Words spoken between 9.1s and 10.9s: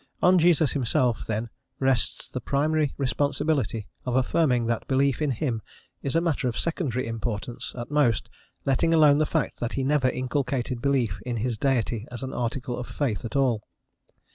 the fact that he never inculcated